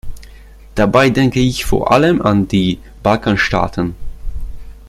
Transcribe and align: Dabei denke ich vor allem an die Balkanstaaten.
Dabei 0.73 1.11
denke 1.11 1.39
ich 1.39 1.63
vor 1.63 1.91
allem 1.91 2.23
an 2.23 2.47
die 2.47 2.79
Balkanstaaten. 3.03 3.93